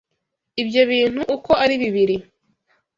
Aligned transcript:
ibyo 0.61 0.81
bintu 0.91 1.21
uko 1.35 1.51
ari 1.63 1.75
bibiri 1.81 2.15